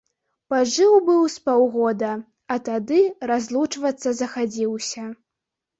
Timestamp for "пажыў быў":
0.53-1.19